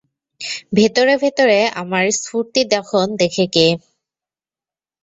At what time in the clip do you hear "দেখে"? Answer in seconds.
3.21-3.45